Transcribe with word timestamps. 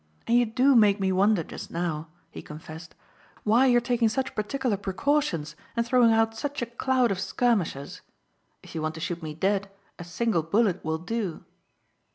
And 0.25 0.35
you 0.35 0.47
do 0.47 0.73
make 0.73 0.99
me 0.99 1.11
wonder 1.11 1.43
just 1.43 1.69
now," 1.69 2.07
he 2.31 2.41
confessed, 2.41 2.95
"why 3.43 3.67
you're 3.67 3.79
taking 3.79 4.09
such 4.09 4.33
particular 4.33 4.75
precautions 4.75 5.55
and 5.75 5.85
throwing 5.85 6.11
out 6.11 6.35
such 6.35 6.63
a 6.63 6.65
cloud 6.65 7.11
of 7.11 7.19
skirmishers. 7.19 8.01
If 8.63 8.73
you 8.73 8.81
want 8.81 8.95
to 8.95 8.99
shoot 8.99 9.21
me 9.21 9.35
dead 9.35 9.69
a 9.99 10.03
single 10.03 10.41
bullet 10.41 10.83
will 10.83 10.97
do." 10.97 11.45